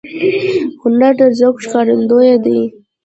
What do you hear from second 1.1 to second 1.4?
د